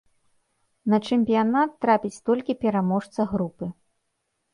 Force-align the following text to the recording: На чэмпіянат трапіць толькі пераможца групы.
На 0.93 0.99
чэмпіянат 1.09 1.75
трапіць 1.85 2.21
толькі 2.31 2.55
пераможца 2.65 3.27
групы. 3.35 3.65